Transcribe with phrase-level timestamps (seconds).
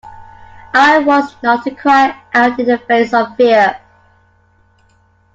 [0.73, 3.79] I was not to cry out in the face of fear.